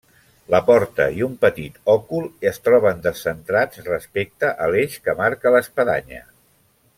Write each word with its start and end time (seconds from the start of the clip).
La 0.51 0.59
porta 0.69 1.05
i 1.17 1.25
un 1.25 1.35
petit 1.43 1.77
òcul 1.95 2.25
es 2.51 2.57
troben 2.69 3.03
descentrats 3.03 3.83
respecte 3.91 4.51
a 4.65 4.71
l'eix 4.77 4.97
que 5.07 5.17
marca 5.21 5.53
l'espadanya. 5.59 6.25